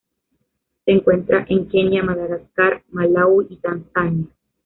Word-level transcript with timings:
Se 0.83 0.91
encuentra 0.93 1.45
en 1.47 1.69
Kenia 1.69 2.01
Madagascar 2.01 2.81
Malaui 2.89 3.45
y 3.51 3.57
Tanzania. 3.57 4.25